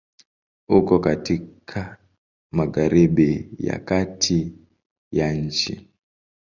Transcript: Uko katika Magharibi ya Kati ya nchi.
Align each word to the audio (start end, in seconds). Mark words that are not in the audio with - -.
Uko 0.67 0.99
katika 0.99 1.97
Magharibi 2.51 3.49
ya 3.57 3.79
Kati 3.79 4.53
ya 5.11 5.31
nchi. 5.33 5.87